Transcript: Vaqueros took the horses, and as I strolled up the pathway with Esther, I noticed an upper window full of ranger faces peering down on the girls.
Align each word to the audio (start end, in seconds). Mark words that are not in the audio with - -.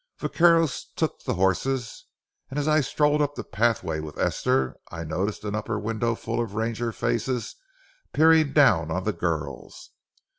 Vaqueros 0.17 0.87
took 0.95 1.21
the 1.21 1.35
horses, 1.35 2.07
and 2.49 2.57
as 2.57 2.67
I 2.67 2.81
strolled 2.81 3.21
up 3.21 3.35
the 3.35 3.43
pathway 3.43 3.99
with 3.99 4.17
Esther, 4.17 4.77
I 4.89 5.03
noticed 5.03 5.43
an 5.43 5.53
upper 5.53 5.77
window 5.77 6.15
full 6.15 6.41
of 6.41 6.55
ranger 6.55 6.91
faces 6.91 7.55
peering 8.11 8.51
down 8.53 8.89
on 8.89 9.03
the 9.03 9.13
girls. 9.13 9.91